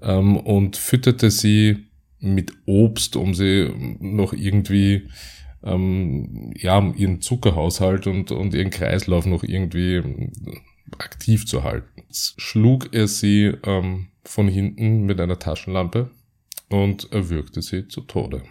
[0.01, 1.87] ähm, und fütterte sie
[2.21, 5.09] mit Obst, um sie noch irgendwie
[5.63, 10.03] ähm, ja, ihren Zuckerhaushalt und, und ihren Kreislauf noch irgendwie
[10.99, 12.03] aktiv zu halten.
[12.09, 16.11] Jetzt schlug er sie ähm, von hinten mit einer Taschenlampe,
[16.71, 18.43] und erwürgte sie zu Tode.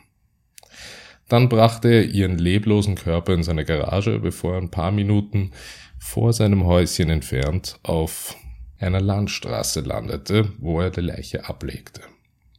[1.27, 5.51] Dann brachte er ihren leblosen Körper in seine Garage, bevor er ein paar Minuten
[5.97, 8.35] vor seinem Häuschen entfernt auf
[8.79, 12.01] einer Landstraße landete, wo er die Leiche ablegte.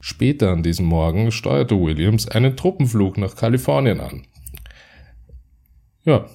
[0.01, 4.27] Später an diesem Morgen steuerte Williams einen Truppenflug nach Kalifornien an.
[6.11, 6.27] Ja,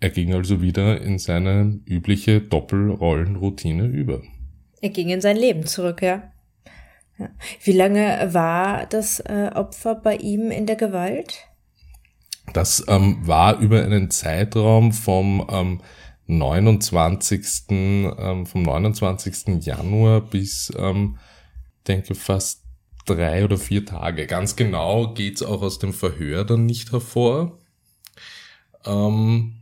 [0.00, 4.22] er ging also wieder in seine übliche Doppelrollenroutine über.
[4.80, 6.32] Er ging in sein Leben zurück, ja.
[7.18, 7.28] ja.
[7.62, 11.46] Wie lange war das äh, Opfer bei ihm in der Gewalt?
[12.54, 15.82] Das ähm, war über einen Zeitraum vom ähm,
[16.26, 17.44] 29.
[17.68, 19.66] Ähm, vom 29.
[19.66, 21.18] Januar bis, ähm,
[21.86, 22.62] denke fast
[23.04, 24.26] drei oder vier Tage.
[24.26, 27.58] Ganz genau geht's auch aus dem Verhör dann nicht hervor.
[28.86, 29.54] Ähm,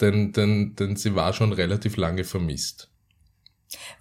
[0.00, 2.90] denn, denn, denn sie war schon relativ lange vermisst.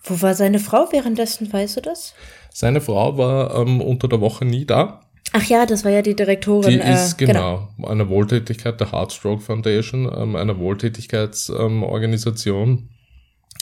[0.04, 2.14] Wo war seine Frau währenddessen, weißt du das?
[2.52, 5.02] Seine Frau war ähm, unter der Woche nie da.
[5.34, 6.72] Ach ja, das war ja die Direktorin.
[6.72, 12.90] Die äh, ist genau, genau eine Wohltätigkeit der Heartstroke Foundation, ähm, eine Wohltätigkeitsorganisation.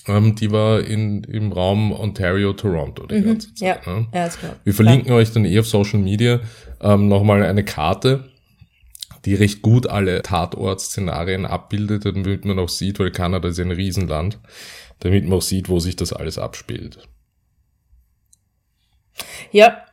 [0.07, 3.83] Ähm, die war in, im Raum Ontario, Toronto die mhm, ganze Zeit.
[3.85, 4.07] Ja, ne?
[4.13, 4.57] ja ist klar.
[4.63, 5.19] Wir verlinken klar.
[5.19, 6.41] euch dann eh auf Social Media
[6.81, 8.32] ähm, nochmal eine Karte,
[9.25, 14.39] die recht gut alle Tatortszenarien abbildet, damit man auch sieht, weil Kanada ist ein Riesenland,
[14.99, 17.07] damit man auch sieht, wo sich das alles abspielt.
[19.51, 19.83] Ja,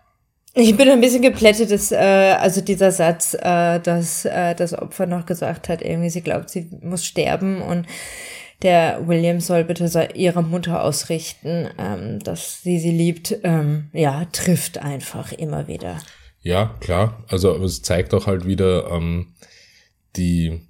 [0.54, 5.06] ich bin ein bisschen geplättet, dass, äh, also dieser Satz, äh, dass äh, das Opfer
[5.06, 7.86] noch gesagt hat, irgendwie sie glaubt, sie muss sterben und
[8.62, 14.78] der William soll bitte ihrer Mutter ausrichten, ähm, dass sie sie liebt, ähm, ja, trifft
[14.78, 15.98] einfach immer wieder.
[16.42, 17.24] Ja, klar.
[17.28, 19.34] Also es zeigt auch halt wieder ähm,
[20.16, 20.60] die,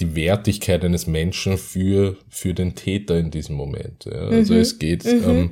[0.00, 4.06] die Wertigkeit eines Menschen für, für den Täter in diesem Moment.
[4.06, 4.28] Ja.
[4.28, 4.60] Also mhm.
[4.60, 5.50] es geht, mhm.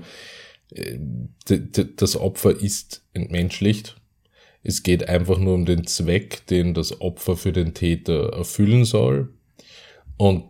[0.75, 1.29] ähm,
[1.97, 3.97] das Opfer ist entmenschlicht.
[4.63, 9.33] Es geht einfach nur um den Zweck, den das Opfer für den Täter erfüllen soll.
[10.17, 10.45] Und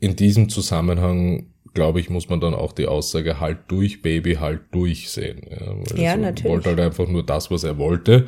[0.00, 4.62] in diesem Zusammenhang, glaube ich, muss man dann auch die Aussage halt durch, Baby, halt
[4.72, 5.42] durchsehen.
[5.48, 6.44] Ja, ja also natürlich.
[6.44, 8.26] Er wollte halt einfach nur das, was er wollte.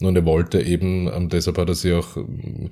[0.00, 2.70] Und er wollte eben, ähm, deshalb hat er sie auch ähm,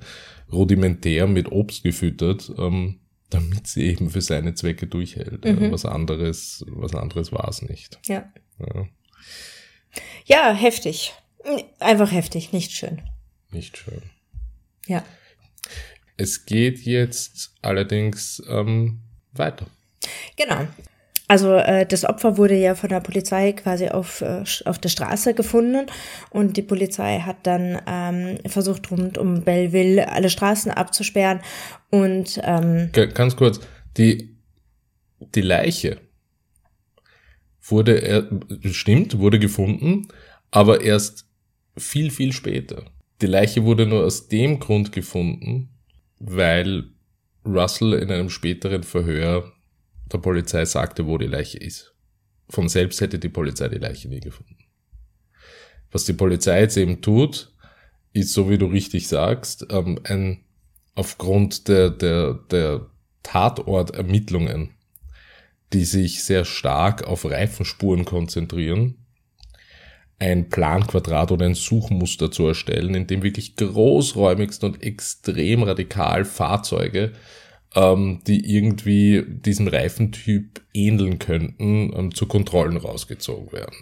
[0.51, 2.51] rudimentär mit Obst gefüttert.
[2.57, 2.99] Ähm,
[3.29, 5.43] damit sie eben für seine Zwecke durchhält.
[5.43, 5.71] Mhm.
[5.71, 7.99] Was anderes, was anderes war es nicht.
[8.05, 8.31] Ja.
[8.59, 8.87] ja.
[10.25, 11.13] Ja, heftig.
[11.79, 13.01] Einfach heftig, nicht schön.
[13.51, 14.01] Nicht schön.
[14.85, 15.03] Ja.
[16.17, 19.01] Es geht jetzt allerdings ähm,
[19.33, 19.67] weiter.
[20.35, 20.67] Genau.
[21.27, 25.33] Also äh, das Opfer wurde ja von der Polizei quasi auf, äh, auf der Straße
[25.33, 25.87] gefunden
[26.29, 31.41] und die Polizei hat dann ähm, versucht, rund um Belleville alle Straßen abzusperren
[31.89, 33.59] und ähm, ganz kurz,
[33.97, 34.37] die,
[35.35, 35.99] die Leiche
[37.61, 38.29] wurde, er,
[38.71, 40.07] stimmt, wurde gefunden,
[40.51, 41.25] aber erst
[41.77, 42.85] viel, viel später.
[43.21, 45.69] Die Leiche wurde nur aus dem Grund gefunden,
[46.19, 46.85] weil
[47.45, 49.51] Russell in einem späteren Verhör
[50.11, 51.93] der Polizei sagte, wo die Leiche ist.
[52.49, 54.57] Von selbst hätte die Polizei die Leiche nie gefunden.
[55.91, 57.51] Was die Polizei jetzt eben tut,
[58.13, 60.43] ist, so wie du richtig sagst, ähm, ein
[60.95, 62.87] aufgrund der, der, der
[63.23, 64.71] Tatortermittlungen,
[65.73, 68.95] die sich sehr stark auf Reifenspuren konzentrieren,
[70.19, 77.13] ein Planquadrat oder ein Suchmuster zu erstellen, in dem wirklich großräumigst und extrem radikal Fahrzeuge
[77.77, 83.75] ähm, die irgendwie diesem Reifentyp ähneln könnten, ähm, zu Kontrollen rausgezogen werden.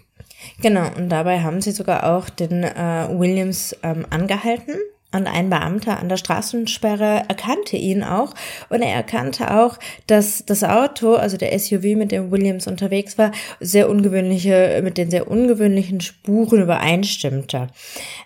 [0.60, 4.74] Genau, und dabei haben sie sogar auch den äh, Williams ähm, angehalten.
[5.12, 8.34] Und ein Beamter an der Straßensperre erkannte ihn auch.
[8.68, 13.32] Und er erkannte auch, dass das Auto, also der SUV, mit dem Williams unterwegs war,
[13.60, 17.68] sehr ungewöhnliche, mit den sehr ungewöhnlichen Spuren übereinstimmte.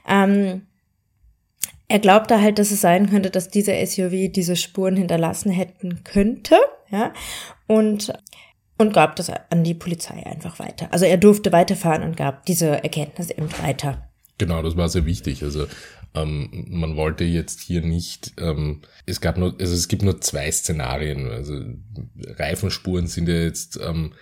[0.08, 0.62] Ähm,
[1.90, 6.56] er glaubte halt, dass es sein könnte, dass dieser SUV diese Spuren hinterlassen hätten könnte,
[6.88, 7.12] ja,
[7.66, 8.12] und,
[8.78, 10.86] und gab das an die Polizei einfach weiter.
[10.92, 14.08] Also er durfte weiterfahren und gab diese Erkenntnis eben weiter.
[14.38, 15.42] Genau, das war sehr wichtig.
[15.42, 15.66] Also
[16.14, 20.50] ähm, man wollte jetzt hier nicht, ähm, es gab nur, also es gibt nur zwei
[20.52, 21.28] Szenarien.
[21.28, 21.60] Also
[22.38, 24.12] Reifenspuren sind ja jetzt ähm,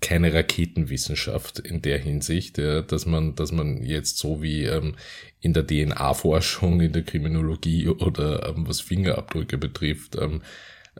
[0.00, 4.94] keine Raketenwissenschaft in der Hinsicht, ja, dass man, dass man jetzt so wie ähm,
[5.40, 10.42] in der DNA-Forschung, in der Kriminologie oder ähm, was Fingerabdrücke betrifft, ähm,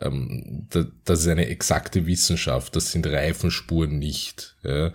[0.01, 4.55] ähm, da, das ist eine exakte Wissenschaft, das sind Reifenspuren nicht.
[4.63, 4.91] Ja.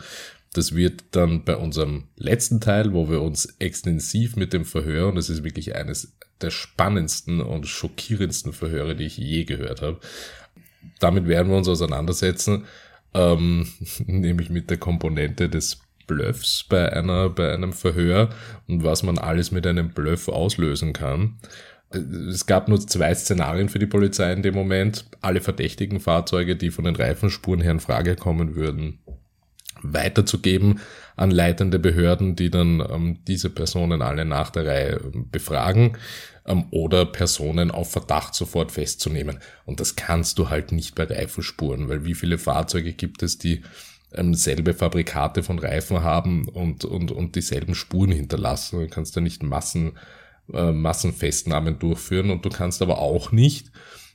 [0.52, 5.16] Das wird dann bei unserem letzten Teil, wo wir uns extensiv mit dem Verhör, und
[5.16, 10.00] es ist wirklich eines der spannendsten und schockierendsten Verhöre, die ich je gehört habe,
[11.00, 12.64] damit werden wir uns auseinandersetzen
[13.14, 13.66] ähm,
[14.06, 18.30] nämlich mit der Komponente des Bluffs bei einer, bei einem Verhör
[18.66, 21.36] und was man alles mit einem Bluff auslösen kann.
[21.90, 25.06] Es gab nur zwei Szenarien für die Polizei in dem Moment.
[25.22, 28.98] Alle verdächtigen Fahrzeuge, die von den Reifenspuren her in Frage kommen würden,
[29.82, 30.80] weiterzugeben
[31.18, 35.96] an leitende Behörden, die dann ähm, diese Personen alle nach der Reihe ähm, befragen
[36.46, 39.40] ähm, oder Personen auf Verdacht sofort festzunehmen.
[39.66, 43.62] Und das kannst du halt nicht bei Reifenspuren, weil wie viele Fahrzeuge gibt es, die
[44.14, 48.80] ähm, selbe Fabrikate von Reifen haben und, und, und dieselben Spuren hinterlassen.
[48.80, 49.98] Du kannst da nicht Massen,
[50.52, 53.72] äh, Massenfestnahmen durchführen und du kannst aber auch nicht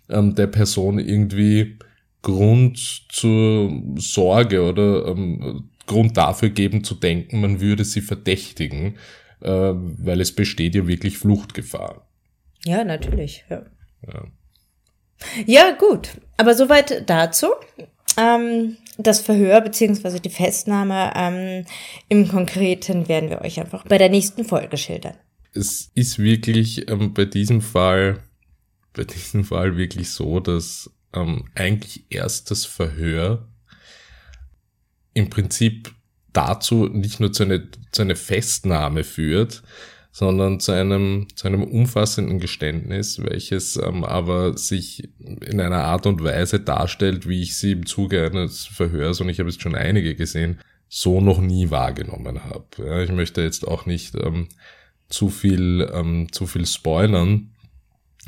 [0.10, 1.78] ähm, der Person irgendwie
[2.22, 2.78] Grund
[3.10, 8.97] zur Sorge oder ähm, Grund dafür geben zu denken, man würde sie verdächtigen,
[9.41, 12.07] äh, weil es besteht ja wirklich Fluchtgefahr.
[12.65, 13.43] Ja, natürlich.
[13.49, 13.63] Ja,
[14.07, 14.25] ja.
[15.45, 16.21] ja gut.
[16.38, 17.47] Aber soweit dazu.
[18.17, 21.65] Ähm, das Verhör beziehungsweise die Festnahme ähm,
[22.09, 25.15] im Konkreten werden wir euch einfach bei der nächsten Folge schildern.
[25.53, 28.19] Es ist wirklich ähm, bei diesem Fall,
[28.93, 33.47] bei diesem Fall wirklich so, dass ähm, eigentlich erst das Verhör
[35.14, 35.93] im Prinzip
[36.34, 37.61] dazu nicht nur zu einer,
[37.91, 39.64] zu einer Festnahme führt,
[40.11, 46.24] sondern zu einem, zu einem umfassenden Geständnis, welches ähm, aber sich in einer Art und
[46.24, 50.16] Weise darstellt, wie ich sie im Zuge eines Verhörs, und ich habe jetzt schon einige
[50.16, 52.66] gesehen, so noch nie wahrgenommen habe.
[52.78, 54.49] Ja, ich möchte jetzt auch nicht ähm,
[55.09, 57.51] zu viel, ähm, zu viel spoilern,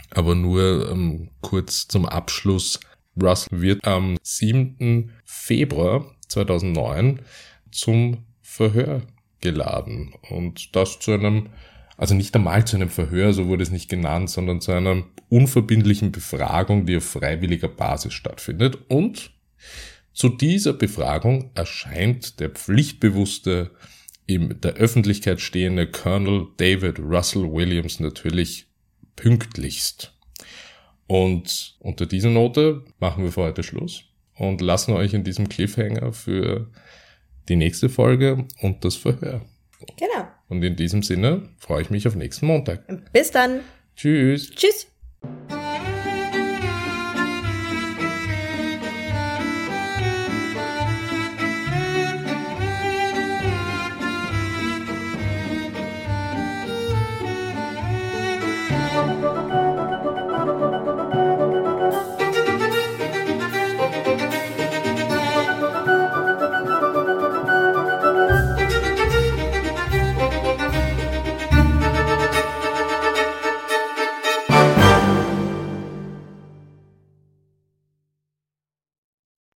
[0.09, 2.79] aber nur ähm, kurz zum Abschluss.
[3.21, 5.11] Russell wird am 7.
[5.23, 7.21] Februar 2009
[7.71, 9.01] zum Verhör
[9.41, 10.13] geladen.
[10.29, 11.49] Und das zu einem,
[11.97, 16.11] also nicht einmal zu einem Verhör, so wurde es nicht genannt, sondern zu einer unverbindlichen
[16.11, 18.77] Befragung, die auf freiwilliger Basis stattfindet.
[18.89, 19.31] Und
[20.13, 23.71] zu dieser Befragung erscheint der pflichtbewusste,
[24.27, 28.65] in der Öffentlichkeit stehende Colonel David Russell Williams natürlich
[29.15, 30.13] pünktlichst.
[31.07, 34.05] Und unter dieser Note machen wir für heute Schluss
[34.37, 36.69] und lassen euch in diesem Cliffhanger für
[37.49, 39.41] die nächste Folge und das Verhör.
[39.97, 40.27] Genau.
[40.47, 42.83] Und in diesem Sinne freue ich mich auf nächsten Montag.
[43.11, 43.61] Bis dann.
[43.95, 44.51] Tschüss.
[44.51, 44.87] Tschüss.